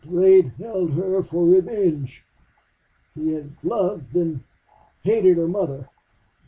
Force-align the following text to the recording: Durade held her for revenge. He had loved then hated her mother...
Durade 0.03 0.55
held 0.57 0.93
her 0.93 1.21
for 1.21 1.45
revenge. 1.45 2.25
He 3.13 3.33
had 3.33 3.51
loved 3.63 4.13
then 4.13 4.43
hated 5.03 5.37
her 5.37 5.47
mother... 5.47 5.89